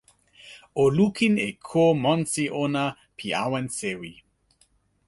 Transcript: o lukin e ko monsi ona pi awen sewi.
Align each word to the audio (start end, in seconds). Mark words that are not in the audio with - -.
o 0.81 0.83
lukin 0.97 1.33
e 1.47 1.49
ko 1.67 1.85
monsi 2.03 2.43
ona 2.63 2.83
pi 3.17 3.27
awen 3.43 3.67
sewi. 3.77 4.11